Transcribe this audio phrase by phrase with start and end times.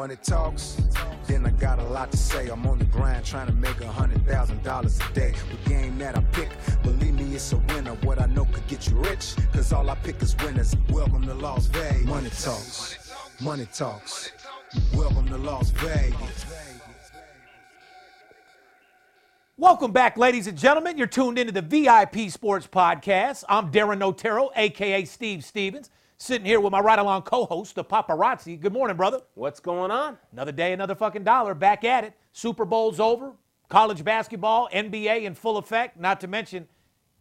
[0.00, 0.80] Money talks,
[1.26, 2.48] then I got a lot to say.
[2.48, 5.34] I'm on the grind trying to make a hundred thousand dollars a day.
[5.50, 6.48] The game that I pick,
[6.82, 7.92] believe me, it's a winner.
[8.06, 10.74] What I know could get you rich, cause all I pick is winners.
[10.88, 12.06] Welcome to Las Vegas.
[12.06, 14.32] Money talks, money talks.
[14.94, 16.49] Welcome to Las Vegas.
[19.70, 20.98] Welcome back, ladies and gentlemen.
[20.98, 23.44] You're tuned into the VIP Sports Podcast.
[23.48, 27.84] I'm Darren Otero, aka Steve Stevens, sitting here with my ride along co host, the
[27.84, 28.58] paparazzi.
[28.58, 29.20] Good morning, brother.
[29.34, 30.18] What's going on?
[30.32, 31.54] Another day, another fucking dollar.
[31.54, 32.14] Back at it.
[32.32, 33.30] Super Bowl's over.
[33.68, 36.66] College basketball, NBA in full effect, not to mention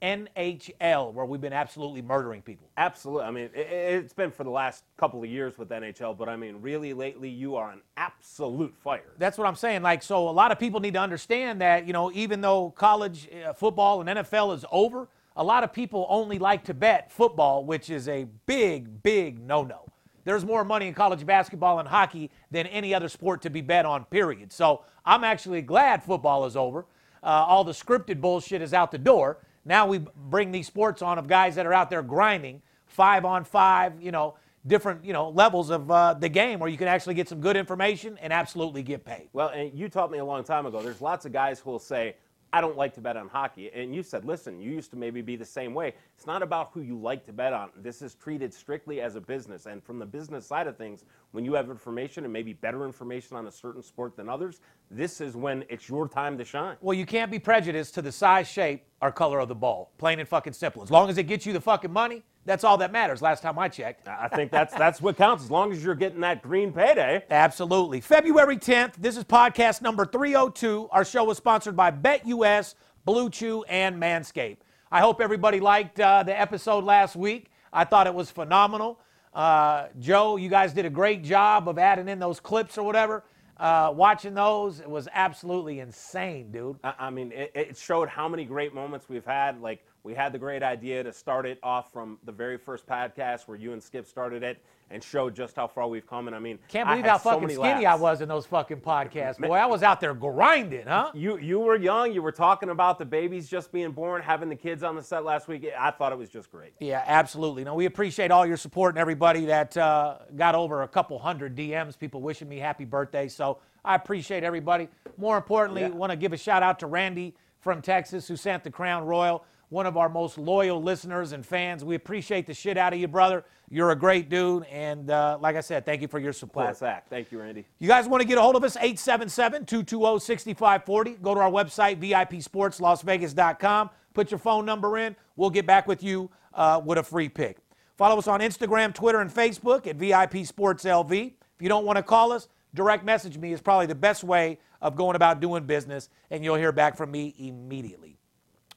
[0.01, 2.69] NHL, where we've been absolutely murdering people.
[2.77, 3.25] Absolutely.
[3.25, 6.35] I mean, it, has been for the last couple of years with NHL, but I
[6.35, 9.11] mean, really lately, you are on absolute fire.
[9.17, 9.81] That's what I'm saying.
[9.81, 13.27] Like, so a lot of people need to understand that, you know, even though college
[13.45, 17.65] uh, football and NFL is over, a lot of people only like to bet football,
[17.65, 19.85] which is a big, big no no.
[20.25, 23.85] There's more money in college basketball and hockey than any other sport to be bet
[23.85, 24.51] on, period.
[24.51, 26.85] So I'm actually glad football is over.
[27.23, 29.39] Uh, all the scripted bullshit is out the door
[29.69, 33.45] now we bring these sports on of guys that are out there grinding, five on
[33.45, 34.35] five, you know,
[34.67, 37.55] different you know levels of uh, the game where you can actually get some good
[37.55, 39.29] information and absolutely get paid.
[39.31, 40.81] Well, and you taught me a long time ago.
[40.81, 42.15] There's lots of guys who will say,
[42.51, 43.69] I don't like to bet on hockey.
[43.73, 45.93] And you said, listen, you used to maybe be the same way.
[46.15, 47.69] It's not about who you like to bet on.
[47.77, 49.65] This is treated strictly as a business.
[49.65, 53.37] And from the business side of things, when you have information and maybe better information
[53.37, 56.75] on a certain sport than others, this is when it's your time to shine.
[56.81, 59.91] Well, you can't be prejudiced to the size, shape, or color of the ball.
[59.97, 60.81] Plain and fucking simple.
[60.81, 63.21] As long as it gets you the fucking money, that's all that matters.
[63.21, 64.07] Last time I checked.
[64.07, 65.43] I think that's that's what counts.
[65.43, 67.23] As long as you're getting that green payday.
[67.29, 68.01] Absolutely.
[68.01, 68.95] February 10th.
[68.95, 70.89] This is podcast number 302.
[70.91, 72.73] Our show was sponsored by BetUS,
[73.05, 74.57] Blue Chew, and Manscaped.
[74.91, 77.51] I hope everybody liked uh, the episode last week.
[77.71, 78.99] I thought it was phenomenal.
[79.31, 83.25] Uh, Joe, you guys did a great job of adding in those clips or whatever.
[83.57, 86.79] Uh, watching those, it was absolutely insane, dude.
[86.83, 89.61] I, I mean, it, it, showed how many great moments we've had.
[89.61, 93.47] Like, we had the great idea to start it off from the very first podcast
[93.47, 94.59] where you and Skip started it
[94.89, 96.25] and showed just how far we've come.
[96.25, 97.85] And I mean, can't believe how fucking so skinny laughs.
[97.85, 99.37] I was in those fucking podcasts.
[99.37, 101.11] Boy, I was out there grinding, huh?
[101.13, 102.11] You you were young.
[102.11, 105.23] You were talking about the babies just being born, having the kids on the set
[105.23, 105.63] last week.
[105.77, 106.73] I thought it was just great.
[106.79, 107.63] Yeah, absolutely.
[107.63, 111.55] No, we appreciate all your support and everybody that uh, got over a couple hundred
[111.55, 113.27] DMs, people wishing me happy birthday.
[113.27, 114.87] So I appreciate everybody.
[115.17, 115.89] More importantly, yeah.
[115.89, 119.45] want to give a shout out to Randy from Texas who sent the Crown Royal
[119.69, 121.83] one of our most loyal listeners and fans.
[121.83, 123.45] We appreciate the shit out of you, brother.
[123.69, 124.65] You're a great dude.
[124.65, 126.65] And uh, like I said, thank you for your support.
[126.65, 127.09] Class act.
[127.09, 127.65] Thank you, Randy.
[127.77, 128.75] You guys want to get a hold of us?
[128.75, 131.11] 877 220 6540.
[131.21, 133.89] Go to our website, VIPSportsLasVegas.com.
[134.13, 135.15] Put your phone number in.
[135.35, 137.57] We'll get back with you uh, with a free pick.
[137.95, 141.11] Follow us on Instagram, Twitter, and Facebook at VIP Sports LV.
[141.11, 144.57] If you don't want to call us, direct message me is probably the best way
[144.81, 148.18] of going about doing business, and you'll hear back from me immediately.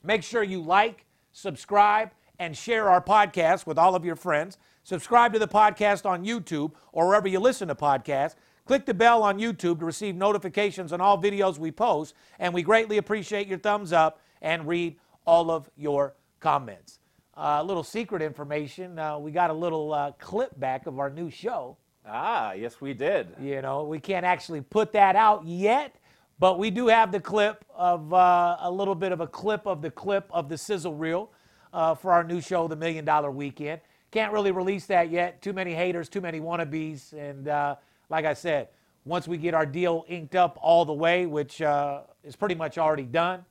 [0.04, 4.58] Make sure you like, subscribe, and share our podcast with all of your friends.
[4.82, 8.34] Subscribe to the podcast on YouTube or wherever you listen to podcasts.
[8.64, 12.62] Click the bell on YouTube to receive notifications on all videos we post, and we
[12.62, 16.98] greatly appreciate your thumbs up and read all of your comments.
[17.36, 21.10] A uh, little secret information uh, we got a little uh, clip back of our
[21.10, 21.76] new show.
[22.06, 23.28] Ah, yes, we did.
[23.40, 25.96] You know, we can't actually put that out yet
[26.42, 29.80] but we do have the clip of uh, a little bit of a clip of
[29.80, 31.30] the clip of the sizzle reel
[31.72, 33.80] uh, for our new show, The Million Dollar Weekend.
[34.10, 35.40] Can't really release that yet.
[35.40, 37.12] Too many haters, too many wannabes.
[37.12, 37.76] And uh,
[38.08, 38.70] like I said,
[39.04, 42.76] once we get our deal inked up all the way, which uh, is pretty much
[42.76, 43.44] already done,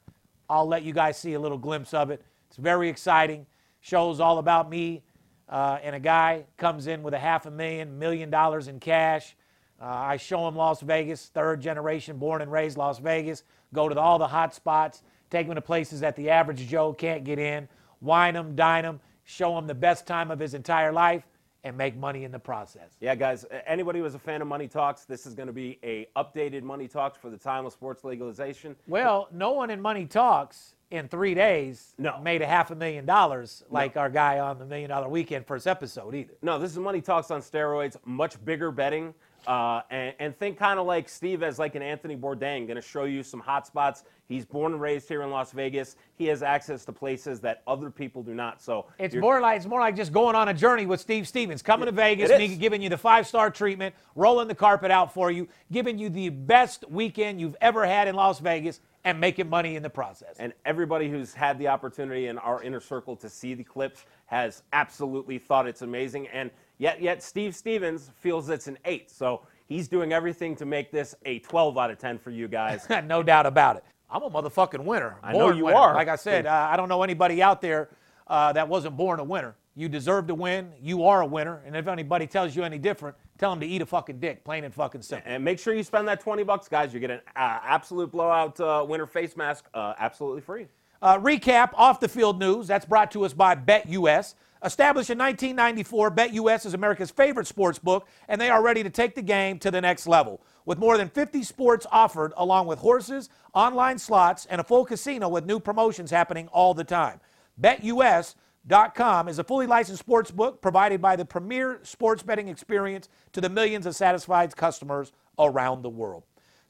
[0.50, 2.22] I'll let you guys see a little glimpse of it.
[2.50, 3.46] It's very exciting.
[3.80, 5.02] Show's all about me
[5.48, 9.38] uh, and a guy comes in with a half a million, million dollars in cash
[9.82, 13.44] uh, I show them Las Vegas, third generation, born and raised Las Vegas.
[13.74, 16.94] Go to the, all the hot spots, take them to places that the average Joe
[16.94, 17.68] can't get in,
[18.02, 21.24] wine them, dine them, show them the best time of his entire life,
[21.64, 22.98] and make money in the process.
[23.00, 23.46] Yeah, guys.
[23.66, 26.64] Anybody who is a fan of Money Talks, this is going to be a updated
[26.64, 28.76] Money Talks for the time of sports legalization.
[28.88, 32.20] Well, no one in Money Talks in three days no.
[32.20, 34.02] made a half a million dollars like no.
[34.02, 36.34] our guy on the Million Dollar Weekend first episode either.
[36.42, 39.14] No, this is Money Talks on steroids, much bigger betting.
[39.48, 42.82] Uh, and, and think kind of like Steve as like an Anthony Bourdain, going to
[42.82, 44.04] show you some hot spots.
[44.28, 45.98] He's born and raised here in Las Vegas.
[46.16, 48.62] He has access to places that other people do not.
[48.62, 51.62] So It's more like it's more like just going on a journey with Steve Stevens,
[51.62, 55.32] coming to Vegas, me- giving you the five star treatment, rolling the carpet out for
[55.32, 59.76] you, giving you the best weekend you've ever had in Las Vegas, and making money
[59.76, 60.36] in the process.
[60.38, 64.64] and everybody who's had the opportunity in our inner circle to see the clips has
[64.72, 66.28] absolutely thought it's amazing.
[66.28, 69.10] And yet, yet Steve Stevens feels it's an eight.
[69.12, 72.88] So he's doing everything to make this a 12 out of 10 for you guys.
[73.06, 73.86] no doubt about it.
[74.10, 75.18] I'm a motherfucking winner.
[75.24, 75.78] I know you winner.
[75.78, 75.94] are.
[75.94, 77.90] Like I said, uh, I don't know anybody out there
[78.28, 79.56] uh, that wasn't born a winner.
[79.74, 80.74] You deserve to win.
[80.82, 81.62] You are a winner.
[81.66, 84.66] And if anybody tells you any different, tell them to eat a fucking dick, plain
[84.66, 85.32] and fucking simple.
[85.32, 86.94] and make sure you spend that 20 bucks, guys.
[86.94, 90.68] You get an uh, absolute blowout uh, winter face mask uh, absolutely free.
[91.02, 92.68] Uh, recap off the field news.
[92.68, 94.36] That's brought to us by BetUS.
[94.64, 99.16] Established in 1994, BetUS is America's favorite sports book, and they are ready to take
[99.16, 100.40] the game to the next level.
[100.66, 105.28] With more than 50 sports offered, along with horses, online slots, and a full casino
[105.28, 107.20] with new promotions happening all the time.
[107.60, 113.42] BetUS.com is a fully licensed sports book provided by the premier sports betting experience to
[113.42, 116.22] the millions of satisfied customers around the world.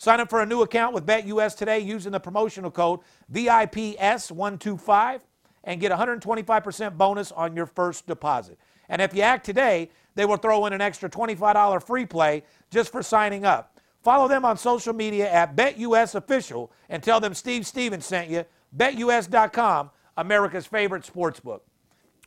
[0.02, 3.02] Sign up for a new account with BetUS today using the promotional code
[3.32, 5.22] VIPS125
[5.64, 8.58] and get 125% bonus on your first deposit.
[8.90, 12.92] And if you act today, they will throw in an extra $25 free play just
[12.92, 13.80] for signing up.
[14.02, 18.44] Follow them on social media at BetUS Official and tell them Steve Stevens sent you.
[18.76, 21.64] BetUS.com, America's favorite sports book.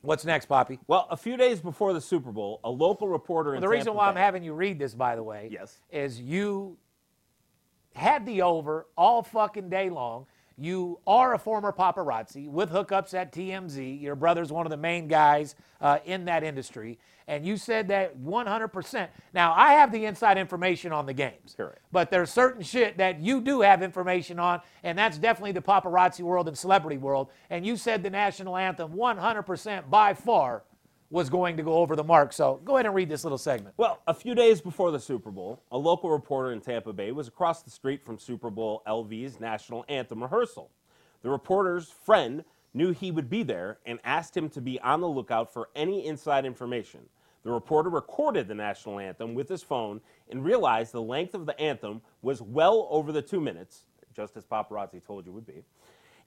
[0.00, 0.78] What's next, Poppy?
[0.86, 3.98] Well, a few days before the Super Bowl, a local reporter in The reason Tampa
[3.98, 5.80] why I'm having you read this, by the way, Yes.
[5.90, 6.76] is you
[7.94, 10.26] had the over all fucking day long.
[10.56, 14.00] You are a former paparazzi with hookups at TMZ.
[14.00, 16.98] Your brother's one of the main guys uh, in that industry.
[17.26, 19.08] And you said that 100%.
[19.32, 21.54] Now, I have the inside information on the games.
[21.56, 21.80] Correct.
[21.90, 26.20] But there's certain shit that you do have information on, and that's definitely the paparazzi
[26.20, 27.30] world and celebrity world.
[27.50, 30.62] And you said the national anthem 100% by far
[31.14, 32.32] was going to go over the mark.
[32.32, 33.76] So go ahead and read this little segment.
[33.76, 37.28] Well, a few days before the Super Bowl, a local reporter in Tampa Bay was
[37.28, 40.72] across the street from Super Bowl LV's national anthem rehearsal.
[41.22, 42.42] The reporter's friend
[42.74, 46.04] knew he would be there and asked him to be on the lookout for any
[46.04, 47.02] inside information.
[47.44, 51.58] The reporter recorded the national anthem with his phone and realized the length of the
[51.60, 53.84] anthem was well over the two minutes,
[54.16, 55.62] just as paparazzi told you would be.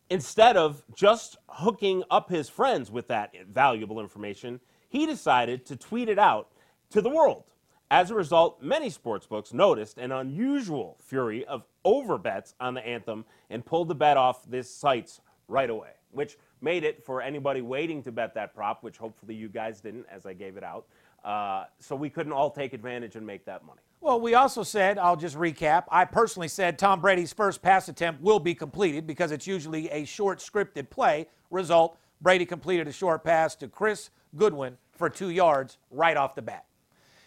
[0.09, 4.61] Instead of just hooking up his friends with that valuable information,
[4.97, 6.49] he decided to tweet it out
[6.89, 7.43] to the world.
[7.91, 13.63] As a result, many sportsbooks noticed an unusual fury of overbets on the anthem and
[13.63, 18.11] pulled the bet off this sites right away, which made it for anybody waiting to
[18.11, 20.87] bet that prop, which hopefully you guys didn't as I gave it out.
[21.23, 23.79] Uh, so we couldn't all take advantage and make that money.
[24.01, 25.83] Well, we also said, I'll just recap.
[25.89, 30.05] I personally said Tom Brady's first pass attempt will be completed because it's usually a
[30.05, 31.27] short scripted play.
[31.51, 36.41] Result Brady completed a short pass to Chris Godwin for two yards right off the
[36.41, 36.65] bat.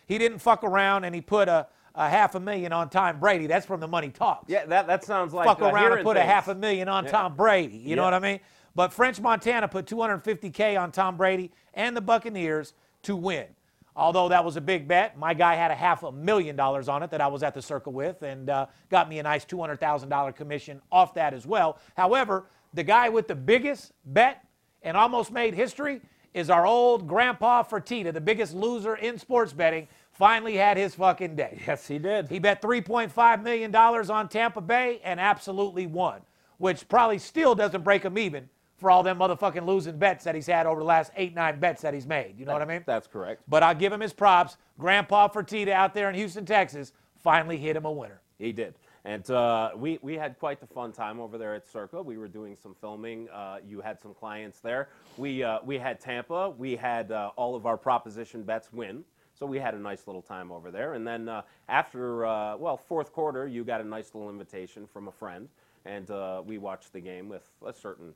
[0.06, 3.46] He didn't fuck around and he put a, a half a million on Tom Brady.
[3.46, 4.48] That's from the Money Talks.
[4.48, 7.06] Yeah, that, that sounds like fuck uh, around and put a half a million on
[7.06, 7.76] Tom Brady.
[7.78, 8.40] You know what I mean?
[8.74, 13.46] But French Montana put 250K on Tom Brady and the Buccaneers to win.
[13.96, 17.02] Although that was a big bet, my guy had a half a million dollars on
[17.02, 20.34] it that I was at the circle with and uh, got me a nice $200,000
[20.36, 21.78] commission off that as well.
[21.96, 24.44] However, the guy with the biggest bet
[24.82, 26.00] and almost made history
[26.34, 31.36] is our old grandpa Fertitta, the biggest loser in sports betting, finally had his fucking
[31.36, 31.60] day.
[31.66, 32.28] Yes, he did.
[32.28, 36.20] He bet $3.5 million on Tampa Bay and absolutely won,
[36.58, 40.46] which probably still doesn't break him even for all them motherfucking losing bets that he's
[40.46, 42.34] had over the last eight, nine bets that he's made.
[42.38, 42.82] You know what I mean?
[42.86, 43.42] That's correct.
[43.46, 44.56] But I'll give him his props.
[44.78, 48.20] Grandpa Fertitta out there in Houston, Texas, finally hit him a winner.
[48.38, 48.74] He did.
[49.04, 52.02] And uh, we, we had quite the fun time over there at Circa.
[52.02, 53.28] We were doing some filming.
[53.30, 54.88] Uh, you had some clients there.
[55.16, 56.50] We, uh, we had Tampa.
[56.50, 59.04] We had uh, all of our proposition bets win.
[59.38, 60.92] So we had a nice little time over there.
[60.92, 65.08] And then uh, after, uh, well, fourth quarter, you got a nice little invitation from
[65.08, 65.48] a friend.
[65.86, 68.12] And uh, we watched the game with a certain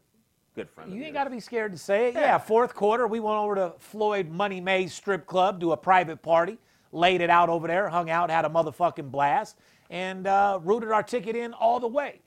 [0.54, 0.92] good friend.
[0.92, 2.14] of You ain't got to be scared to say it.
[2.14, 6.20] Yeah, fourth quarter, we went over to Floyd Money Mays Strip Club, do a private
[6.20, 6.58] party,
[6.92, 9.56] laid it out over there, hung out, had a motherfucking blast,
[9.94, 12.20] and uh, rooted our ticket in all the way.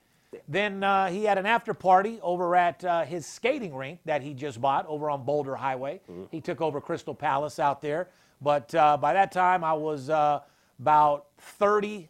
[0.48, 4.34] Then uh, he had an after party over at uh, his skating rink that he
[4.34, 6.00] just bought over on Boulder Highway.
[6.32, 8.08] He took over Crystal Palace out there.
[8.42, 10.42] But uh, by that time, I was uh,
[10.80, 12.10] about 30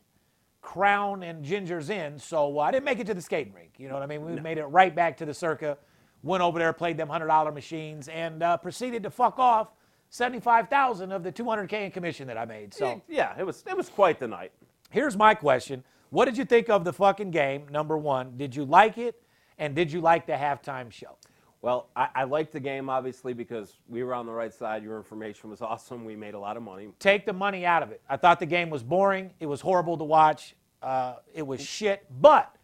[0.61, 3.71] Crown and Ginger's in, so uh, I didn't make it to the skating rink.
[3.77, 4.25] You know what I mean?
[4.25, 5.77] We made it right back to the circa,
[6.23, 9.69] went over there, played them $100 machines, and uh, proceeded to fuck off
[10.09, 12.73] 75,000 of the 200K in commission that I made.
[12.73, 14.51] So yeah, it was it was quite the night.
[14.89, 15.83] Here's my question.
[16.09, 17.67] What did you think of the fucking game?
[17.69, 19.21] Number one, did you like it?
[19.57, 21.17] And did you like the halftime show?
[21.61, 24.83] Well, I, I liked the game obviously because we were on the right side.
[24.83, 26.05] Your information was awesome.
[26.05, 26.89] We made a lot of money.
[26.99, 28.01] Take the money out of it.
[28.09, 29.31] I thought the game was boring.
[29.39, 30.55] It was horrible to watch.
[30.81, 32.05] Uh, it was shit.
[32.21, 32.55] But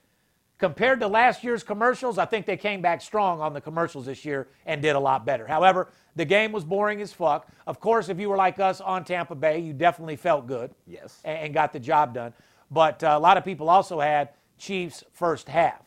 [0.63, 4.23] compared to last year's commercials, I think they came back strong on the commercials this
[4.23, 5.45] year and did a lot better.
[5.45, 7.49] However, the game was boring as fuck.
[7.67, 10.71] Of course, if you were like us on Tampa Bay, you definitely felt good.
[10.87, 11.19] Yes.
[11.25, 12.31] And, got the job done.
[12.71, 15.81] But uh, a lot of people also had Chiefs first half,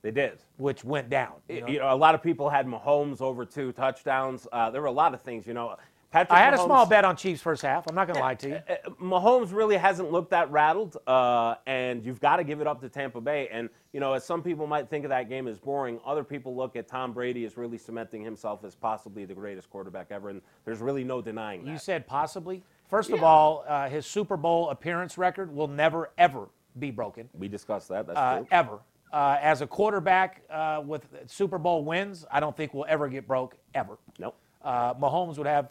[0.00, 0.38] They did.
[0.58, 1.32] which went down.
[1.48, 1.88] you You know?
[1.88, 4.46] know, a lot of people had Mahomes over two touchdowns.
[4.52, 5.44] Uh, there were a lot of things.
[5.44, 5.74] You know,
[6.10, 6.36] Patrick.
[6.36, 7.86] I had a small bet on Chiefs first half.
[7.88, 8.54] I'm not going to lie to you.
[8.54, 12.80] Uh, Mahomes really hasn't looked that rattled, uh, and you've got to give it up
[12.80, 13.48] to Tampa Bay.
[13.52, 16.56] And you know, as some people might think of that game as boring, other people
[16.56, 20.42] look at Tom Brady as really cementing himself as possibly the greatest quarterback ever, and
[20.64, 21.70] there's really no denying that.
[21.70, 22.62] You said possibly.
[22.88, 26.48] First of all, uh, his Super Bowl appearance record will never, ever
[26.80, 27.28] be broken.
[27.38, 28.08] we discussed that.
[28.08, 28.46] That's uh, true.
[28.50, 28.78] ever.
[29.12, 33.28] Uh, as a quarterback uh, with Super Bowl wins, I don't think we'll ever get
[33.28, 33.96] broke ever.
[34.18, 34.36] Nope.
[34.62, 35.70] Uh, Mahomes would have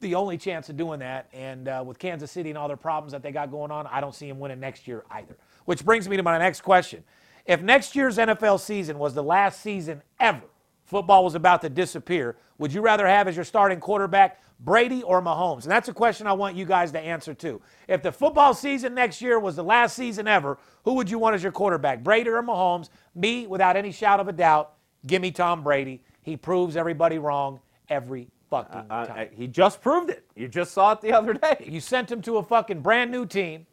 [0.00, 3.12] the only chance of doing that, and uh, with Kansas City and all their problems
[3.12, 5.36] that they got going on, I don't see him winning next year either.
[5.64, 7.04] Which brings me to my next question:
[7.46, 10.42] If next year's NFL season was the last season ever,
[10.84, 15.22] football was about to disappear, would you rather have as your starting quarterback Brady or
[15.22, 15.62] Mahomes?
[15.62, 17.62] And that's a question I want you guys to answer too.
[17.88, 21.34] If the football season next year was the last season ever, who would you want
[21.34, 22.90] as your quarterback, Brady or Mahomes?
[23.14, 24.72] Me, without any shout of a doubt,
[25.06, 26.02] give me Tom Brady.
[26.22, 29.28] He proves everybody wrong every fucking Uh, time.
[29.32, 30.24] uh, he just proved it.
[30.34, 31.64] You just saw it the other day.
[31.66, 33.66] You sent him to a fucking brand new team.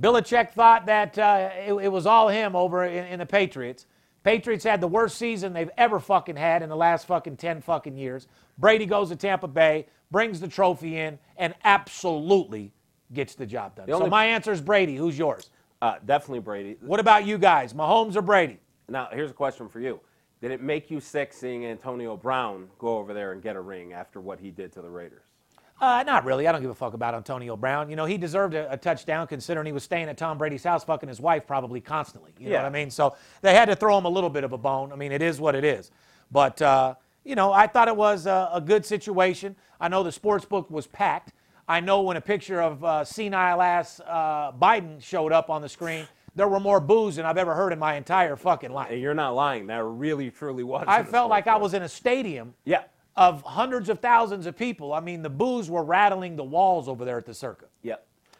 [0.00, 3.86] Belichick thought that uh, it, it was all him over in, in the Patriots.
[4.24, 7.96] Patriots had the worst season they've ever fucking had in the last fucking 10 fucking
[7.96, 8.26] years.
[8.58, 12.72] Brady goes to Tampa Bay, brings the trophy in, and absolutely
[13.12, 13.86] gets the job done.
[13.86, 14.96] so only- my answer is Brady.
[14.96, 15.50] Who's yours?
[15.82, 16.76] Uh, definitely Brady.
[16.80, 17.74] What about you guys?
[17.74, 18.58] Mahomes or Brady?
[18.88, 20.00] Now, here's a question for you.
[20.44, 23.94] Did it make you sick seeing Antonio Brown go over there and get a ring
[23.94, 25.22] after what he did to the Raiders?
[25.80, 26.46] Uh, not really.
[26.46, 27.88] I don't give a fuck about Antonio Brown.
[27.88, 30.84] You know, he deserved a, a touchdown considering he was staying at Tom Brady's house,
[30.84, 32.34] fucking his wife probably constantly.
[32.38, 32.90] You know what I mean?
[32.90, 34.92] So they had to throw him a little bit of a bone.
[34.92, 35.90] I mean, it is what it is.
[36.30, 39.56] But, uh, you know, I thought it was a, a good situation.
[39.80, 41.32] I know the sports book was packed.
[41.66, 45.70] I know when a picture of uh, senile ass uh, Biden showed up on the
[45.70, 48.92] screen, there were more boos than I've ever heard in my entire fucking life.
[48.92, 49.66] You're not lying.
[49.68, 50.84] That really, truly was.
[50.88, 52.54] I felt like I was in a stadium.
[52.64, 52.82] Yeah.
[53.16, 54.92] of hundreds of thousands of people.
[54.92, 57.66] I mean, the boos were rattling the walls over there at the Circa.
[57.82, 57.96] Yeah.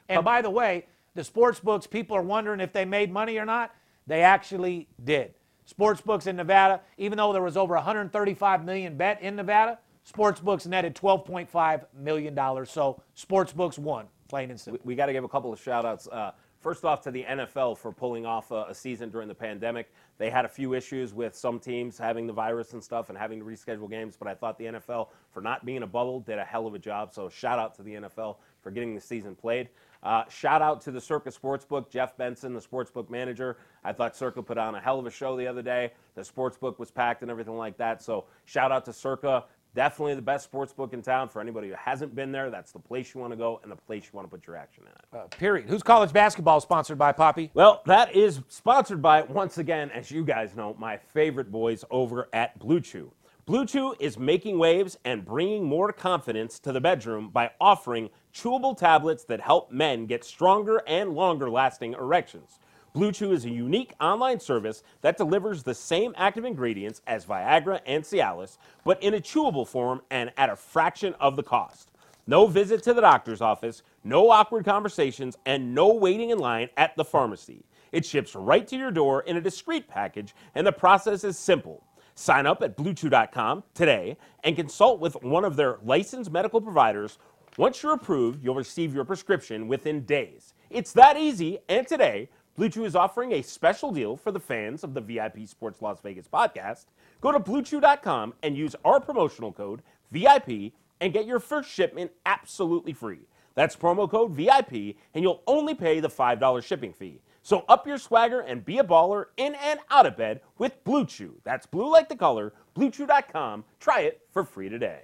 [0.08, 3.44] And by the way, the sports books, people are wondering if they made money or
[3.44, 3.72] not.
[4.08, 5.34] They actually did.
[5.64, 10.40] Sports books in Nevada, even though there was over 135 million bet in Nevada, sports
[10.40, 12.70] books netted 12.5 million dollars.
[12.70, 14.80] So sports books won, plain and simple.
[14.84, 16.06] we got to give a couple of shout outs.
[16.08, 16.32] Uh,
[16.64, 19.92] first off, to the NFL for pulling off a, a season during the pandemic.
[20.16, 23.38] They had a few issues with some teams having the virus and stuff and having
[23.38, 26.44] to reschedule games, but I thought the NFL, for not being a bubble, did a
[26.44, 27.12] hell of a job.
[27.12, 29.68] So shout out to the NFL for getting the season played.
[30.02, 33.58] Uh, shout out to the Circa Sportsbook, Jeff Benson, the sportsbook manager.
[33.84, 35.92] I thought Circa put on a hell of a show the other day.
[36.14, 38.02] The sportsbook was packed and everything like that.
[38.02, 39.44] So shout out to Circa.
[39.74, 42.48] Definitely the best sports book in town for anybody who hasn't been there.
[42.48, 44.56] That's the place you want to go and the place you want to put your
[44.56, 45.18] action in.
[45.18, 45.68] Uh, period.
[45.68, 47.50] Who's college basketball sponsored by Poppy?
[47.54, 52.28] Well, that is sponsored by, once again, as you guys know, my favorite boys over
[52.32, 53.10] at Blue Chew.
[53.46, 58.76] Blue Chew is making waves and bringing more confidence to the bedroom by offering chewable
[58.76, 62.58] tablets that help men get stronger and longer lasting erections.
[62.94, 67.80] Blue Chew is a unique online service that delivers the same active ingredients as Viagra
[67.86, 71.90] and Cialis, but in a chewable form and at a fraction of the cost.
[72.28, 76.94] No visit to the doctor's office, no awkward conversations, and no waiting in line at
[76.96, 77.64] the pharmacy.
[77.90, 81.82] It ships right to your door in a discreet package, and the process is simple.
[82.14, 87.18] Sign up at BlueChew.com today and consult with one of their licensed medical providers.
[87.58, 90.54] Once you're approved, you'll receive your prescription within days.
[90.70, 94.84] It's that easy, and today, Blue Chew is offering a special deal for the fans
[94.84, 96.84] of the VIP Sports Las Vegas podcast.
[97.20, 99.82] Go to BlueChew.com and use our promotional code
[100.12, 103.26] VIP and get your first shipment absolutely free.
[103.56, 107.20] That's promo code VIP, and you'll only pay the $5 shipping fee.
[107.42, 111.06] So up your swagger and be a baller in and out of bed with Blue
[111.06, 111.40] Chew.
[111.42, 113.64] That's blue like the color, BlueChew.com.
[113.80, 115.02] Try it for free today.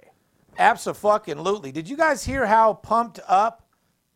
[0.57, 1.73] Absolutely.
[1.73, 3.67] Did you guys hear how pumped up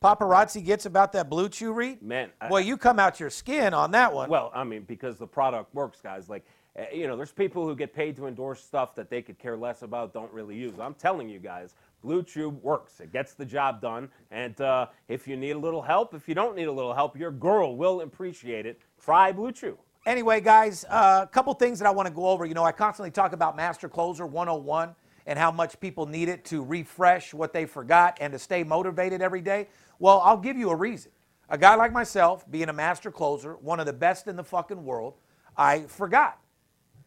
[0.06, 2.02] paparazzi gets about that Blue Chew read?
[2.02, 4.30] Man, I- Well, you come out your skin on that one.
[4.30, 6.30] Well, I mean, because the product works, guys.
[6.30, 6.46] Like,
[6.76, 9.58] eh, you know, there's people who get paid to endorse stuff that they could care
[9.58, 10.74] less about, don't really use.
[10.80, 13.00] I'm telling you guys, Blue Chew works.
[13.00, 14.10] It gets the job done.
[14.30, 17.18] And uh, if you need a little help, if you don't need a little help,
[17.18, 18.80] your girl will appreciate it.
[19.04, 19.78] Try Blue Chew.
[20.06, 22.46] Anyway, guys, a uh, couple things that I want to go over.
[22.46, 24.94] You know, I constantly talk about Master Closer 101
[25.26, 29.22] and how much people need it to refresh what they forgot and to stay motivated
[29.22, 29.68] every day.
[30.00, 31.12] Well, I'll give you a reason.
[31.50, 34.84] A guy like myself, being a master closer, one of the best in the fucking
[34.84, 35.16] world,
[35.56, 36.40] I forgot.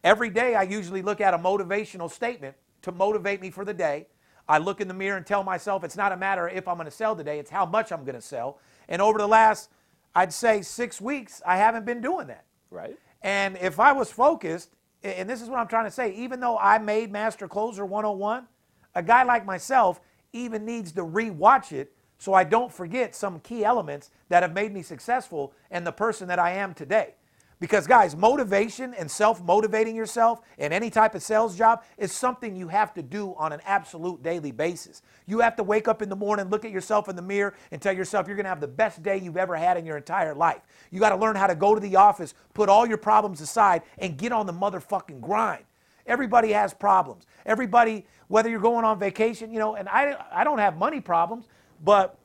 [0.03, 4.07] Every day I usually look at a motivational statement to motivate me for the day.
[4.47, 6.75] I look in the mirror and tell myself it's not a matter of if I'm
[6.75, 8.59] going to sell today, it's how much I'm going to sell.
[8.87, 9.69] And over the last,
[10.15, 12.45] I'd say six weeks, I haven't been doing that.
[12.71, 12.97] Right.
[13.21, 16.57] And if I was focused, and this is what I'm trying to say, even though
[16.57, 18.47] I made Master Closer 101,
[18.95, 20.01] a guy like myself
[20.33, 24.73] even needs to rewatch it so I don't forget some key elements that have made
[24.73, 27.15] me successful and the person that I am today.
[27.59, 32.55] Because, guys, motivation and self motivating yourself in any type of sales job is something
[32.55, 35.01] you have to do on an absolute daily basis.
[35.25, 37.81] You have to wake up in the morning, look at yourself in the mirror, and
[37.81, 40.33] tell yourself you're going to have the best day you've ever had in your entire
[40.33, 40.61] life.
[40.89, 43.81] You got to learn how to go to the office, put all your problems aside,
[43.97, 45.65] and get on the motherfucking grind.
[46.07, 47.25] Everybody has problems.
[47.45, 51.47] Everybody, whether you're going on vacation, you know, and I, I don't have money problems,
[51.83, 52.17] but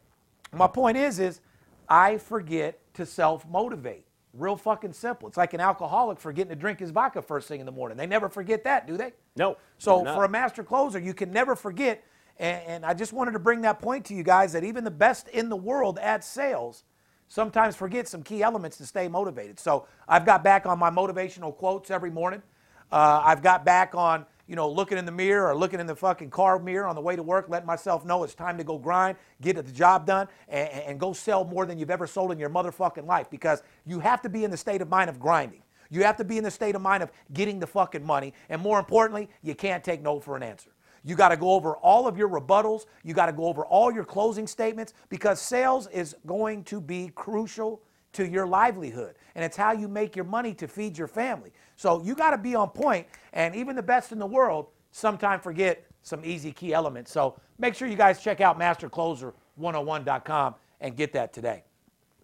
[0.52, 1.40] my point is, is
[1.88, 4.03] I forget to self motivate.
[4.36, 5.28] Real fucking simple.
[5.28, 7.96] It's like an alcoholic forgetting to drink his vodka first thing in the morning.
[7.96, 9.12] They never forget that, do they?
[9.36, 9.56] No.
[9.78, 12.02] So for a master closer, you can never forget.
[12.36, 14.90] And, and, I just wanted to bring that point to you guys that even the
[14.90, 16.82] best in the world at sales
[17.28, 19.60] sometimes forget some key elements to stay motivated.
[19.60, 22.42] So I've got back on my motivational quotes every morning.
[22.90, 25.96] Uh, I've got back on you know, looking in the mirror or looking in the
[25.96, 28.78] fucking car mirror on the way to work, letting myself know it's time to go
[28.78, 32.38] grind, get the job done, and, and go sell more than you've ever sold in
[32.38, 35.62] your motherfucking life because you have to be in the state of mind of grinding.
[35.90, 38.34] You have to be in the state of mind of getting the fucking money.
[38.48, 40.70] And more importantly, you can't take no for an answer.
[41.04, 42.86] You got to go over all of your rebuttals.
[43.02, 47.12] You got to go over all your closing statements because sales is going to be
[47.14, 47.82] crucial
[48.14, 49.14] to your livelihood.
[49.34, 51.52] And it's how you make your money to feed your family.
[51.76, 55.42] So you got to be on point, and even the best in the world sometimes
[55.42, 57.10] forget some easy key elements.
[57.10, 61.64] So make sure you guys check out mastercloser101.com and get that today.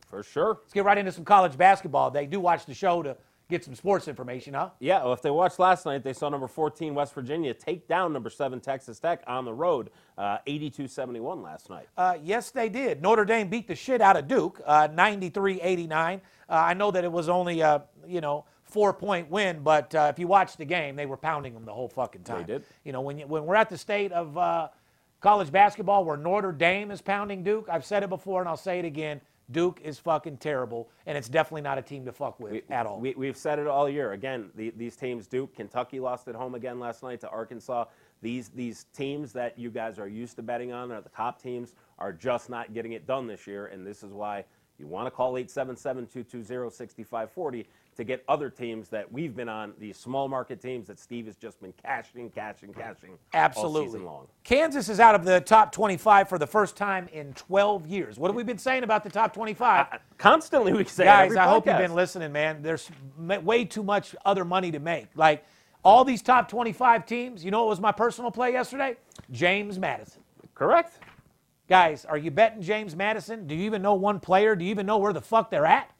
[0.06, 0.58] For sure.
[0.62, 2.10] Let's get right into some college basketball.
[2.10, 3.16] They do watch the show to
[3.50, 4.70] get some sports information, huh?
[4.78, 8.12] Yeah, well, if they watched last night, they saw number 14 West Virginia take down
[8.12, 11.88] number 7 Texas Tech on the road, 82-71 uh, last night.
[11.96, 13.02] Uh, yes, they did.
[13.02, 15.90] Notre Dame beat the shit out of Duke, 93-89.
[15.92, 16.20] Uh,
[16.52, 20.18] uh, I know that it was only, a you know, four-point win, but uh, if
[20.18, 22.46] you watch the game, they were pounding them the whole fucking time.
[22.46, 22.64] They did.
[22.84, 24.70] You know, when, you, when we're at the state of
[25.20, 28.78] college basketball where Notre Dame is pounding Duke, I've said it before and I'll say
[28.78, 32.52] it again, Duke is fucking terrible, and it's definitely not a team to fuck with
[32.52, 33.00] we, at all.
[33.00, 34.12] We, have said it all year.
[34.12, 37.86] Again, the, these teams, Duke, Kentucky lost at home again last night to Arkansas.
[38.22, 41.74] These, these teams that you guys are used to betting on, are the top teams,
[41.98, 44.44] are just not getting it done this year, and this is why
[44.78, 47.68] you want to call 877 220 6540
[48.00, 51.36] to get other teams that we've been on, these small market teams that Steve has
[51.36, 53.80] just been cashing, cashing, cashing Absolutely.
[53.80, 54.26] all season long.
[54.42, 58.18] Kansas is out of the top 25 for the first time in 12 years.
[58.18, 59.86] What have we been saying about the top 25?
[59.92, 62.62] Uh, constantly we say Guys, I hope you've been listening, man.
[62.62, 65.08] There's way too much other money to make.
[65.14, 65.44] Like
[65.84, 68.96] all these top 25 teams, you know what was my personal play yesterday?
[69.30, 70.22] James Madison.
[70.54, 70.98] Correct.
[71.68, 73.46] Guys, are you betting James Madison?
[73.46, 74.56] Do you even know one player?
[74.56, 75.90] Do you even know where the fuck they're at?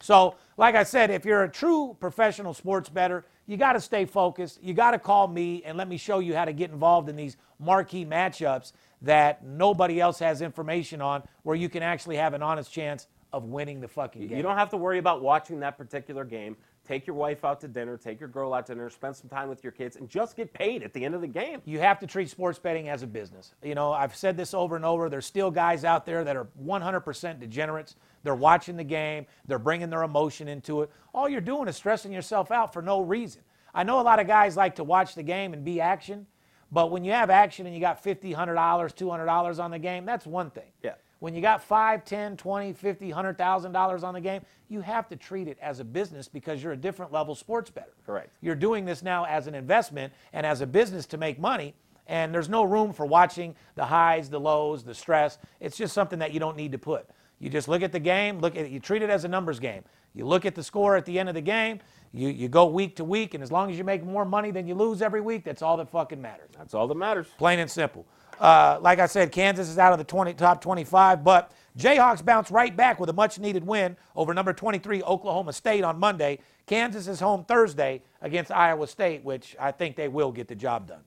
[0.00, 4.04] So, like I said, if you're a true professional sports bettor, you got to stay
[4.04, 4.62] focused.
[4.62, 7.16] You got to call me and let me show you how to get involved in
[7.16, 12.42] these marquee matchups that nobody else has information on where you can actually have an
[12.42, 14.36] honest chance of winning the fucking game.
[14.36, 16.56] You don't have to worry about watching that particular game.
[16.86, 19.48] Take your wife out to dinner, take your girl out to dinner, spend some time
[19.48, 21.62] with your kids, and just get paid at the end of the game.
[21.64, 23.54] You have to treat sports betting as a business.
[23.62, 25.08] You know, I've said this over and over.
[25.08, 27.94] There's still guys out there that are 100% degenerates.
[28.24, 30.90] They're watching the game, they're bringing their emotion into it.
[31.14, 33.42] All you're doing is stressing yourself out for no reason.
[33.74, 36.26] I know a lot of guys like to watch the game and be action,
[36.70, 40.26] but when you have action and you got $50, $100, $200 on the game, that's
[40.26, 40.70] one thing.
[40.82, 40.94] Yeah.
[41.22, 45.46] When you got 5, 10, 20, 50, $100,000 on the game, you have to treat
[45.46, 47.92] it as a business because you're a different level sports bettor.
[48.04, 48.30] Correct.
[48.40, 51.74] You're doing this now as an investment and as a business to make money,
[52.08, 55.38] and there's no room for watching the highs, the lows, the stress.
[55.60, 57.08] It's just something that you don't need to put.
[57.38, 59.60] You just look at the game, look at it, you treat it as a numbers
[59.60, 59.84] game.
[60.14, 61.78] You look at the score at the end of the game,
[62.12, 64.66] you, you go week to week, and as long as you make more money than
[64.66, 66.50] you lose every week, that's all that fucking matters.
[66.58, 67.28] That's all that matters.
[67.38, 68.06] Plain and simple.
[68.42, 72.50] Uh, like I said, Kansas is out of the 20, top 25, but Jayhawks bounce
[72.50, 76.40] right back with a much needed win over number 23 Oklahoma State on Monday.
[76.66, 80.88] Kansas is home Thursday against Iowa State, which I think they will get the job
[80.88, 81.02] done.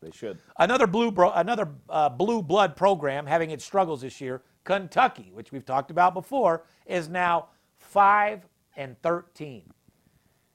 [0.00, 0.38] They should.
[0.56, 4.42] Another blue bro, another uh, blue blood program having its struggles this year.
[4.62, 9.64] Kentucky, which we've talked about before, is now five and thirteen.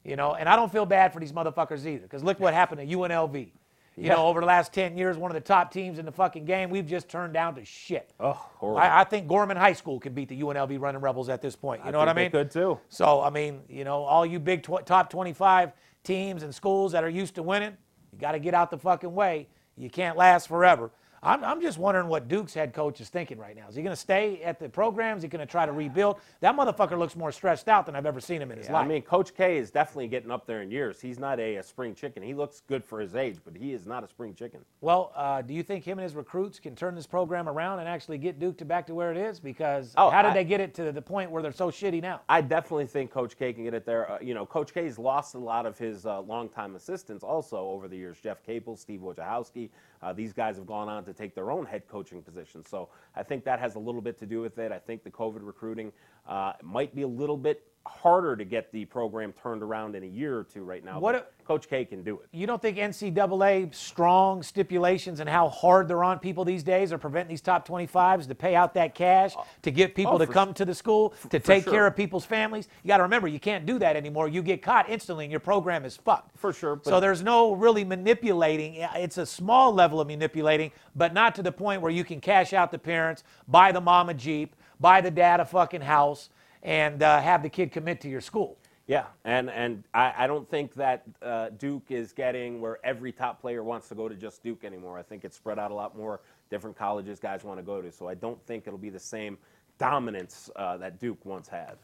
[0.04, 2.88] You know, and I don't feel bad for these motherfuckers either, because look what happened
[2.88, 3.50] to UNLV.
[3.96, 4.14] You Yeah.
[4.14, 6.68] know, over the last 10 years, one of the top teams in the fucking game,
[6.70, 8.12] we've just turned down to shit.
[8.18, 8.78] Oh, horrible.
[8.80, 11.84] I, I think Gorman High School could beat the UNLV Running Rebels at this point.
[11.84, 12.24] You know what I mean?
[12.24, 12.80] they could, too.
[12.88, 17.04] So, I mean, you know, all you big tw- top 25 teams and schools that
[17.04, 17.76] are used to winning,
[18.12, 19.48] you got to get out the fucking way.
[19.76, 20.90] You can't last forever.
[21.24, 23.66] I'm, I'm just wondering what Duke's head coach is thinking right now.
[23.68, 25.16] Is he going to stay at the program?
[25.16, 26.20] Is he going to try to rebuild?
[26.40, 28.84] That motherfucker looks more stressed out than I've ever seen him in his Yeah, life.
[28.84, 31.00] I mean, Coach K is definitely getting up there in years.
[31.00, 32.22] He's not a, a spring chicken.
[32.22, 34.60] He looks good for his age, but he is not a spring chicken.
[34.80, 37.88] Well, uh, do you think him and his recruits can turn this program around and
[37.88, 39.40] actually get Duke to back to where it is?
[39.40, 42.02] Because Oh, how did I- they get it to the point where they're so shitty
[42.02, 42.20] now?
[42.28, 44.10] I definitely think Coach K can get it there.
[44.10, 47.88] Uh, you know, Coach K's lost a lot of his uh, longtime assistants also over
[47.88, 48.18] the years.
[48.22, 49.70] Jeff Capel, Steve Wojciechowski.
[50.02, 52.64] Uh, these guys have gone on to take their own head coaching position.
[52.64, 54.72] So I think that has a little bit to do with it.
[54.72, 55.92] I think the COVID recruiting
[56.28, 60.06] uh, might be a little bit harder to get the program turned around in a
[60.06, 60.98] year or two right now.
[60.98, 62.28] What Coach K can do it.
[62.32, 66.98] You don't think NCAA strong stipulations and how hard they're on people these days are
[66.98, 70.32] preventing these top 25s to pay out that cash to get people oh, to for
[70.32, 71.72] come to the school to take sure.
[71.72, 72.68] care of people's families?
[72.82, 74.28] You got to remember, you can't do that anymore.
[74.28, 76.36] You get caught instantly and your program is fucked.
[76.38, 78.76] For sure, So there's no really manipulating.
[78.94, 82.52] It's a small level of manipulating, but not to the point where you can cash
[82.52, 86.30] out the parents, buy the mom a Jeep, buy the dad a fucking house,
[86.62, 88.56] and uh, have the kid commit to your school.
[88.86, 93.40] Yeah, and and I, I don't think that uh, Duke is getting where every top
[93.40, 94.98] player wants to go to just Duke anymore.
[94.98, 96.20] I think it's spread out a lot more.
[96.50, 99.38] Different colleges guys want to go to, so I don't think it'll be the same
[99.78, 101.76] dominance uh, that Duke once had.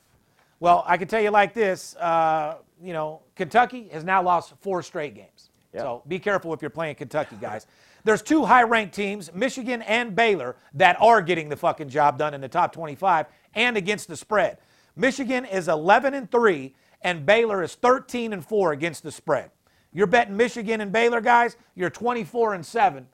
[0.60, 4.82] Well, I can tell you like this, uh, you know, Kentucky has now lost four
[4.82, 5.48] straight games.
[5.72, 5.80] Yeah.
[5.80, 7.66] So be careful if you're playing Kentucky, guys.
[8.04, 12.42] There's two high-ranked teams, Michigan and Baylor, that are getting the fucking job done in
[12.42, 14.58] the top 25 and against the spread.
[14.96, 19.50] Michigan is 11 and 3 and Baylor is 13 and 4 against the spread.
[19.92, 23.06] You're betting Michigan and Baylor, guys, you're 24 and 7,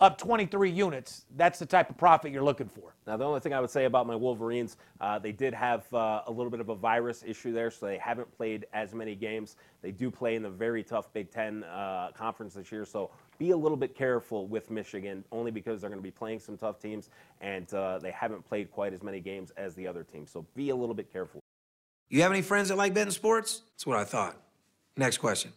[0.00, 1.26] up 23 units.
[1.36, 2.94] That's the type of profit you're looking for.
[3.06, 6.22] Now, the only thing I would say about my Wolverines, uh, they did have uh,
[6.26, 9.56] a little bit of a virus issue there, so they haven't played as many games.
[9.82, 13.50] They do play in the very tough Big Ten uh, conference this year, so be
[13.50, 16.80] a little bit careful with Michigan, only because they're going to be playing some tough
[16.80, 17.10] teams,
[17.42, 20.30] and uh, they haven't played quite as many games as the other teams.
[20.30, 21.41] So be a little bit careful.
[22.12, 23.62] You have any friends that like betting sports?
[23.72, 24.36] That's what I thought.
[24.98, 25.50] Next question.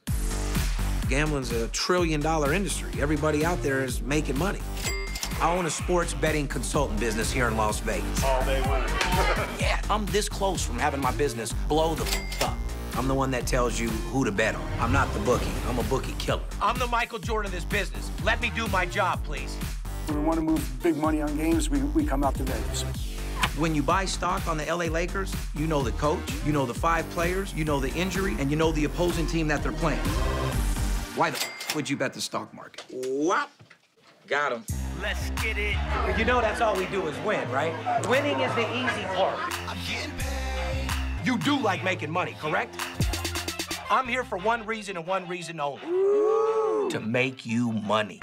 [1.09, 2.89] Gambling's a trillion dollar industry.
[3.01, 4.61] Everybody out there is making money.
[5.41, 8.23] I own a sports betting consultant business here in Las Vegas.
[8.23, 8.87] All day winning.
[9.59, 12.57] Yeah, I'm this close from having my business blow the f- up.
[12.97, 14.65] I'm the one that tells you who to bet on.
[14.79, 15.51] I'm not the bookie.
[15.67, 16.43] I'm a bookie killer.
[16.61, 18.09] I'm the Michael Jordan of this business.
[18.23, 19.53] Let me do my job, please.
[20.05, 23.14] When we want to move big money on games, we, we come out to Vegas.
[23.57, 26.73] When you buy stock on the LA Lakers, you know the coach, you know the
[26.73, 29.99] five players, you know the injury, and you know the opposing team that they're playing.
[31.15, 32.83] Why the f- would you bet the stock market?
[32.91, 33.49] Whop.
[34.27, 34.65] Got him.
[35.01, 35.77] Let's get it.
[36.17, 37.71] You know that's all we do is win, right?
[38.09, 39.39] Winning is the easy part.
[41.23, 42.75] You do like making money, correct?
[43.89, 45.79] I'm here for one reason and one reason only.
[46.89, 48.19] To make you money.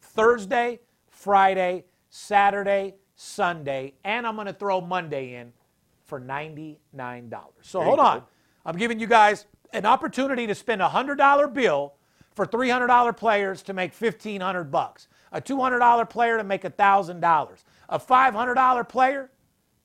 [0.00, 0.78] Thursday,
[1.08, 5.52] Friday, Saturday, Sunday, and I'm going to throw Monday in
[6.04, 6.76] for $99.
[7.62, 8.22] So hold on.
[8.64, 11.95] I'm giving you guys an opportunity to spend a $100 bill
[12.36, 15.08] for $300 players to make 1500 bucks.
[15.32, 17.64] A $200 player to make $1,000.
[17.88, 19.30] A $500 player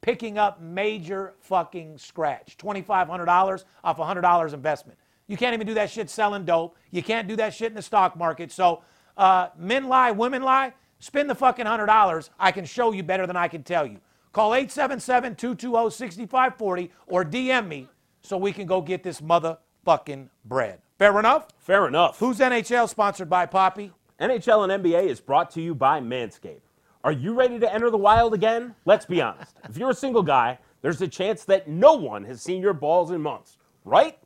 [0.02, 2.58] picking up major fucking scratch.
[2.58, 5.00] $2,500 off a $100 investment.
[5.28, 6.76] You can't even do that shit selling dope.
[6.92, 8.52] You can't do that shit in the stock market.
[8.52, 8.84] So,
[9.16, 10.74] uh, men lie, women lie.
[11.00, 12.30] Spend the fucking $100.
[12.38, 14.00] I can show you better than I can tell you.
[14.34, 17.88] Call 877 220 6540 or DM me
[18.22, 20.82] so we can go get this motherfucking bread.
[21.02, 21.48] Fair enough?
[21.58, 22.20] Fair enough.
[22.20, 23.92] Who's NHL sponsored by Poppy?
[24.20, 26.62] NHL and NBA is brought to you by Manscaped.
[27.04, 28.76] Are you ready to enter the wild again?
[28.86, 29.58] Let's be honest.
[29.68, 33.10] If you're a single guy, there's a chance that no one has seen your balls
[33.10, 34.20] in months, right?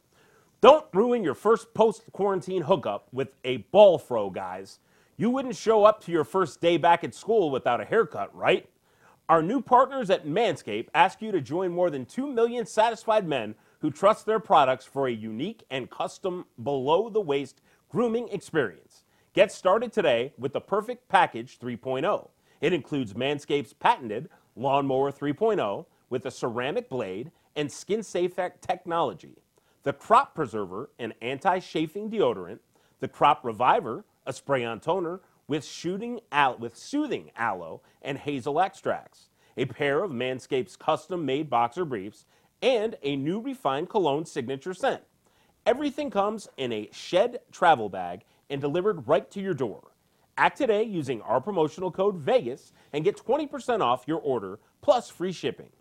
[0.60, 4.80] Don't ruin your first post quarantine hookup with a ball fro, guys.
[5.16, 8.68] You wouldn't show up to your first day back at school without a haircut, right?
[9.30, 13.56] Our new partners at Manscaped ask you to join more than 2 million satisfied men
[13.80, 19.04] who trust their products for a unique and custom below the waist grooming experience.
[19.34, 22.30] Get started today with the Perfect Package 3.0.
[22.62, 29.38] It includes Manscaped's patented Lawnmower 3.0 with a ceramic blade and skin safe technology,
[29.84, 32.60] the Crop Preserver, an anti chafing deodorant,
[33.00, 38.60] the Crop Reviver, a spray on toner with, shooting al- with soothing aloe and hazel
[38.60, 42.26] extracts, a pair of Manscaped's custom made boxer briefs,
[42.62, 45.02] and a new refined cologne signature scent.
[45.66, 49.92] Everything comes in a shed travel bag and delivered right to your door.
[50.38, 55.32] Act today using our promotional code VEGAS and get 20% off your order plus free
[55.32, 55.72] shipping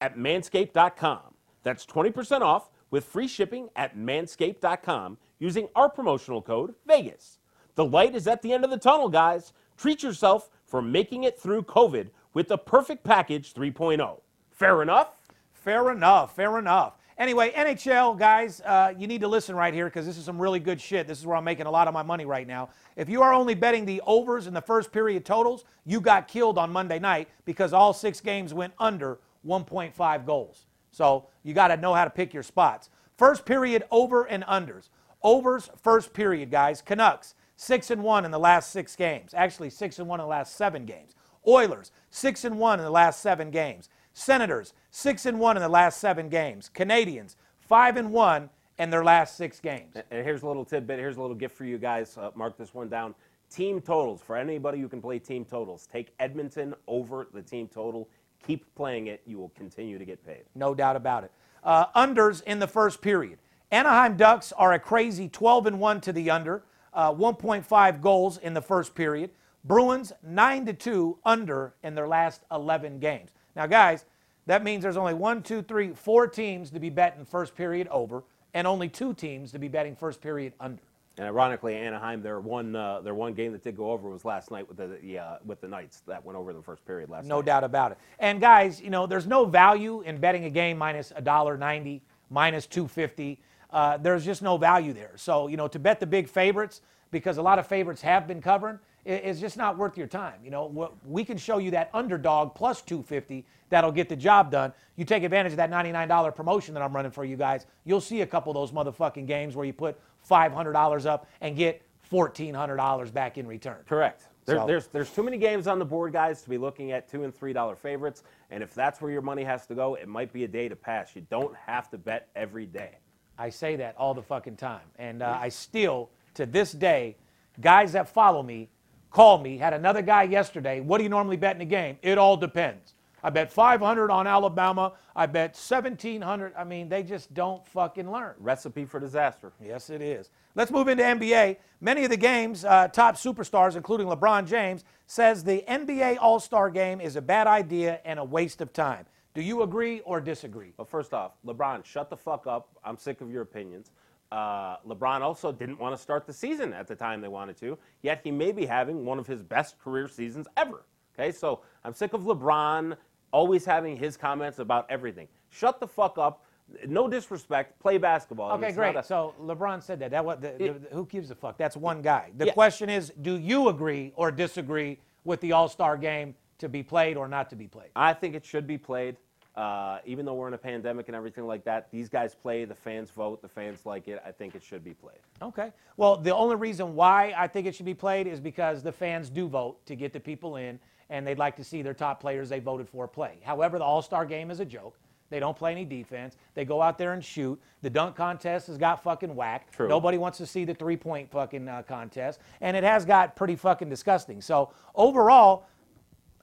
[0.00, 1.34] at manscaped.com.
[1.62, 7.38] That's 20% off with free shipping at manscaped.com using our promotional code VEGAS.
[7.76, 9.52] The light is at the end of the tunnel, guys.
[9.76, 14.20] Treat yourself for making it through COVID with the Perfect Package 3.0.
[14.50, 15.19] Fair enough?
[15.60, 16.34] Fair enough.
[16.34, 16.94] Fair enough.
[17.18, 20.58] Anyway, NHL guys, uh, you need to listen right here because this is some really
[20.58, 21.06] good shit.
[21.06, 22.70] This is where I'm making a lot of my money right now.
[22.96, 26.56] If you are only betting the overs in the first period totals, you got killed
[26.56, 30.64] on Monday night because all six games went under 1.5 goals.
[30.90, 32.88] So you got to know how to pick your spots.
[33.18, 34.88] First period over and unders.
[35.22, 36.80] Overs first period, guys.
[36.80, 39.34] Canucks six and one in the last six games.
[39.34, 41.14] Actually, six and one in the last seven games.
[41.46, 43.90] Oilers six and one in the last seven games.
[44.14, 46.70] Senators, 6 and 1 in the last 7 games.
[46.74, 49.94] Canadiens 5 and 1 in their last 6 games.
[49.94, 52.16] And here's a little tidbit, here's a little gift for you guys.
[52.16, 53.14] Uh, mark this one down.
[53.50, 55.86] Team totals for anybody who can play team totals.
[55.86, 58.08] Take Edmonton over the team total.
[58.46, 59.22] Keep playing it.
[59.26, 60.44] You will continue to get paid.
[60.54, 61.32] No doubt about it.
[61.62, 63.38] Uh, unders in the first period.
[63.70, 66.62] Anaheim Ducks are a crazy 12 and 1 to the under,
[66.94, 69.30] uh, 1.5 goals in the first period.
[69.64, 73.34] Bruins 9 to 2 under in their last 11 games.
[73.54, 74.06] Now, guys,
[74.46, 78.24] that means there's only one, two, three, four teams to be betting first period over,
[78.54, 80.82] and only two teams to be betting first period under.
[81.18, 84.50] And ironically, Anaheim, their one uh, their one game that did go over was last
[84.50, 86.02] night with the, the uh, with the Knights.
[86.06, 87.38] That went over in the first period last no night.
[87.40, 87.98] No doubt about it.
[88.18, 92.00] And guys, you know, there's no value in betting a game minus a dollar ninety,
[92.30, 93.38] minus two fifty.
[93.70, 95.12] Uh, there's just no value there.
[95.16, 98.40] So you know, to bet the big favorites because a lot of favorites have been
[98.40, 100.40] covering is just not worth your time.
[100.44, 104.72] You know, we can show you that underdog plus 250 that'll get the job done.
[104.96, 107.66] You take advantage of that $99 promotion that I'm running for you guys.
[107.84, 111.82] You'll see a couple of those motherfucking games where you put $500 up and get
[112.10, 113.78] $1,400 back in return.
[113.86, 114.24] Correct.
[114.46, 114.66] There, so.
[114.66, 117.34] There's there's too many games on the board, guys, to be looking at two and
[117.34, 118.24] three dollar favorites.
[118.50, 120.74] And if that's where your money has to go, it might be a day to
[120.74, 121.14] pass.
[121.14, 122.98] You don't have to bet every day.
[123.38, 127.16] I say that all the fucking time, and uh, I still, to this day,
[127.60, 128.68] guys that follow me
[129.10, 129.58] call me.
[129.58, 130.80] Had another guy yesterday.
[130.80, 131.98] What do you normally bet in a game?
[132.02, 132.94] It all depends.
[133.22, 134.94] I bet 500 on Alabama.
[135.14, 136.54] I bet 1700.
[136.56, 138.34] I mean, they just don't fucking learn.
[138.38, 139.52] Recipe for disaster.
[139.62, 140.30] Yes, it is.
[140.54, 141.58] Let's move into NBA.
[141.80, 147.00] Many of the games, uh, top superstars, including LeBron James, says the NBA All-Star Game
[147.00, 149.06] is a bad idea and a waste of time.
[149.34, 150.72] Do you agree or disagree?
[150.76, 152.68] Well, first off, LeBron, shut the fuck up.
[152.84, 153.92] I'm sick of your opinions.
[154.32, 157.76] Uh, LeBron also didn't want to start the season at the time they wanted to,
[158.02, 160.84] yet he may be having one of his best career seasons ever.
[161.18, 162.96] Okay, so I'm sick of LeBron
[163.32, 165.26] always having his comments about everything.
[165.50, 166.44] Shut the fuck up.
[166.86, 167.80] No disrespect.
[167.80, 168.52] Play basketball.
[168.52, 168.94] Okay, great.
[168.94, 170.12] a- so LeBron said that.
[170.12, 170.40] That what?
[170.40, 171.58] The, It- the- who gives a fuck?
[171.58, 172.30] That's one guy.
[172.36, 172.52] The Yeah.
[172.52, 177.26] question is, do you agree or disagree with the All-Star Game to be played or
[177.26, 177.90] not to be played?
[177.96, 179.16] I think it should be played.
[179.60, 182.64] Uh, even though we're in a pandemic and everything like that, these guys play.
[182.64, 183.42] The fans vote.
[183.42, 184.22] The fans like it.
[184.24, 185.18] I think it should be played.
[185.42, 185.70] Okay.
[185.98, 189.28] Well, the only reason why I think it should be played is because the fans
[189.28, 190.78] do vote to get the people in,
[191.10, 193.36] and they'd like to see their top players they voted for play.
[193.44, 194.98] However, the All Star game is a joke.
[195.28, 196.38] They don't play any defense.
[196.54, 197.60] They go out there and shoot.
[197.82, 199.70] The dunk contest has got fucking whack.
[199.72, 199.88] True.
[199.88, 203.56] Nobody wants to see the three point fucking uh, contest, and it has got pretty
[203.56, 204.40] fucking disgusting.
[204.40, 205.66] So overall,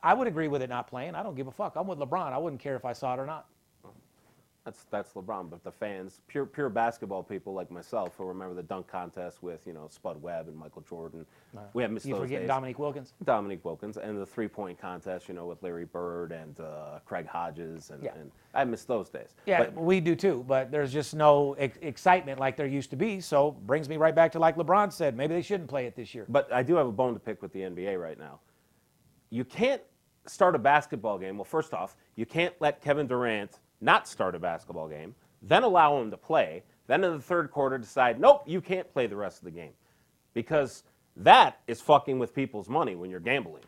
[0.04, 1.16] I would agree with it not playing.
[1.16, 1.74] I don't give a fuck.
[1.76, 2.32] I'm with LeBron.
[2.34, 3.48] I wouldn't care if I saw it or not.
[4.66, 5.50] That's that's LeBron.
[5.50, 9.66] But the fans, pure pure basketball people like myself, who remember the dunk contest with
[9.66, 11.26] you know Spud Webb and Michael Jordan.
[11.74, 12.48] we have missed You those forgetting days.
[12.50, 13.14] Dominique Wilkins?
[13.24, 17.26] Dominique Wilkins and the three point contest, you know, with Larry Bird and uh, Craig
[17.28, 18.16] Hodges, and, Yeah.
[18.16, 19.36] and I miss those days.
[19.46, 22.98] Yeah, But we do too, but there's just no ex- excitement like there used to
[22.98, 23.22] be.
[23.22, 26.14] So brings me right back to like LeBron said, maybe they shouldn't play it this
[26.14, 26.26] year.
[26.28, 28.42] But I do have a bone to pick with the NBA right now.
[29.30, 29.82] You can't
[30.26, 31.38] start a basketball game.
[31.38, 36.02] Well, first off, you can't let Kevin Durant not start a basketball game, then allow
[36.02, 39.40] him to play, then in the third quarter decide, nope, you can't play the rest
[39.40, 39.74] of the game.
[40.34, 40.84] Because
[41.18, 43.64] that is fucking with people's money when you're gambling.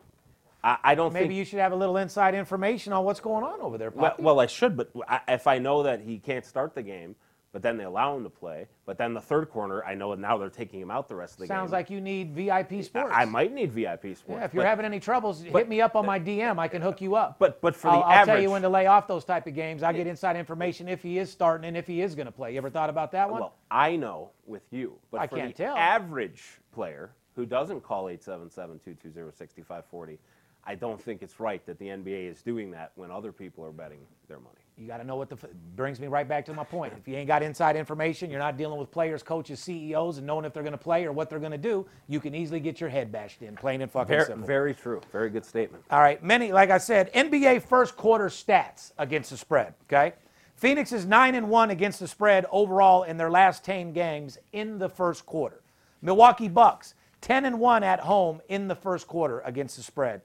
[0.63, 1.38] I, I don't Maybe think.
[1.38, 4.39] you should have a little inside information on what's going on over there, well, well,
[4.39, 7.15] I should, but I, if I know that he can't start the game,
[7.51, 10.38] but then they allow him to play, but then the third corner, I know now
[10.38, 11.55] they're taking him out the rest of the game.
[11.55, 13.12] Sounds like you need VIP sports.
[13.12, 14.23] I, I might need VIP sports.
[14.29, 16.59] Yeah, if you're but- having any troubles, hit me up on my DM.
[16.59, 17.39] I can hook you up.
[17.39, 19.47] But but for I'll, the I'll average, tell you when to lay off those type
[19.47, 19.81] of games.
[19.81, 22.51] I get inside information if he is starting and if he is going to play.
[22.51, 23.41] You ever thought about that one?
[23.41, 25.75] well, I know with you, but I for can't the tell.
[25.75, 30.17] average player who doesn't call 877-220-6540,
[30.65, 33.71] I don't think it's right that the NBA is doing that when other people are
[33.71, 34.59] betting their money.
[34.80, 35.38] You got to know what the
[35.76, 36.94] brings me right back to my point.
[36.98, 40.46] If you ain't got inside information, you're not dealing with players, coaches, CEOs, and knowing
[40.46, 41.86] if they're going to play or what they're going to do.
[42.08, 44.48] You can easily get your head bashed in, plain and fucking Very, simple.
[44.48, 45.02] very true.
[45.12, 45.84] Very good statement.
[45.92, 49.74] All right, many, like I said, NBA first quarter stats against the spread.
[49.88, 50.13] Okay,
[50.56, 54.80] Phoenix is nine and one against the spread overall in their last ten games in
[54.80, 55.62] the first quarter.
[56.02, 60.22] Milwaukee Bucks ten and one at home in the first quarter against the spread.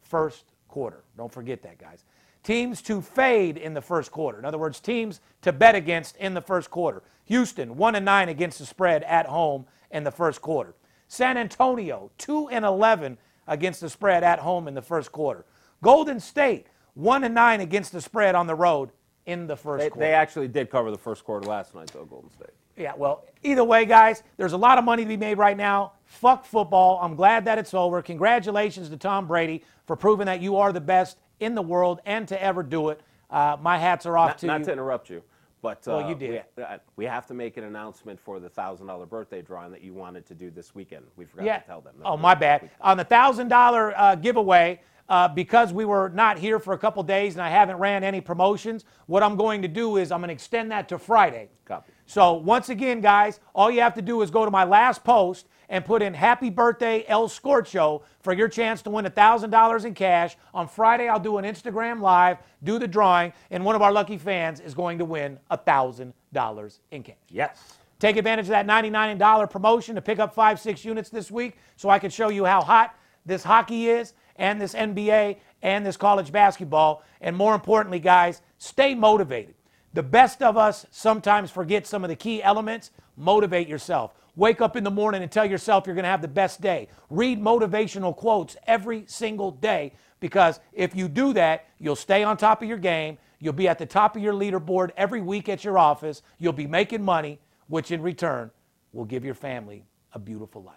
[0.00, 1.02] First quarter.
[1.18, 2.04] Don't forget that, guys.
[2.42, 4.38] Teams to fade in the first quarter.
[4.38, 7.02] In other words, teams to bet against in the first quarter.
[7.26, 10.74] Houston one and nine against the spread at home in the first quarter.
[11.08, 15.44] San Antonio two and eleven against the spread at home in the first quarter.
[15.82, 18.90] Golden State one and nine against the spread on the road
[19.26, 20.06] in the first They, quarter.
[20.06, 22.50] they actually did cover the first quarter last night, though, Golden State.
[22.76, 25.92] Yeah, well, either way, guys, there's a lot of money to be made right now.
[26.06, 26.98] Fuck football.
[27.02, 28.00] I'm glad that it's over.
[28.00, 32.28] Congratulations to Tom Brady for proving that you are the best in the world and
[32.28, 33.00] to ever do it.
[33.30, 34.66] Uh, my hats are off Not, to not you.
[34.66, 35.22] to interrupt you,
[35.62, 36.44] but uh, Well, you did.
[36.56, 39.82] We, uh, we have to make an announcement for the thousand dollar birthday drawing that
[39.82, 41.04] you wanted to do this weekend.
[41.16, 41.58] We forgot yeah.
[41.58, 41.94] to tell them.
[42.04, 42.70] Oh, my bad.
[42.80, 47.02] On the thousand dollar uh, giveaway, uh, because we were not here for a couple
[47.02, 50.28] days and I haven't ran any promotions, what I'm going to do is I'm going
[50.28, 51.48] to extend that to Friday.
[51.64, 51.92] Copy.
[52.10, 55.46] So once again, guys, all you have to do is go to my last post
[55.68, 59.94] and put in "Happy Birthday El Scorcho" for your chance to win thousand dollars in
[59.94, 60.36] cash.
[60.52, 64.18] On Friday, I'll do an Instagram live, do the drawing, and one of our lucky
[64.18, 67.14] fans is going to win thousand dollars in cash.
[67.28, 67.78] Yes.
[68.00, 71.90] Take advantage of that $99 promotion to pick up five, six units this week so
[71.90, 76.32] I can show you how hot this hockey is and this NBA and this college
[76.32, 77.04] basketball.
[77.20, 79.54] And more importantly, guys, stay motivated.
[79.92, 82.90] The best of us sometimes forget some of the key elements.
[83.16, 84.14] Motivate yourself.
[84.36, 86.88] Wake up in the morning and tell yourself you're going to have the best day.
[87.10, 92.62] Read motivational quotes every single day because if you do that, you'll stay on top
[92.62, 93.18] of your game.
[93.40, 96.22] You'll be at the top of your leaderboard every week at your office.
[96.38, 98.50] You'll be making money, which in return
[98.92, 100.76] will give your family a beautiful life.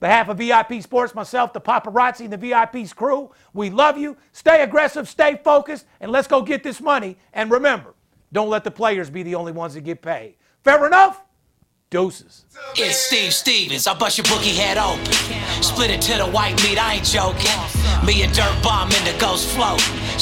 [0.00, 4.16] Behalf of VIP Sports, myself, the paparazzi, and the VIP's crew, we love you.
[4.32, 7.16] Stay aggressive, stay focused, and let's go get this money.
[7.32, 7.94] And remember,
[8.32, 10.36] don't let the players be the only ones that get paid.
[10.64, 11.22] Fair enough?
[11.90, 12.46] Doses.
[12.74, 13.86] It's Steve Stevens.
[13.86, 15.04] I bust your bookie head open.
[15.62, 16.78] Split it to the white meat.
[16.78, 17.52] I ain't joking.
[18.06, 19.80] Me and Dirt Bomb in the ghost float.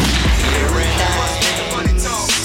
[0.00, 2.39] Here it is.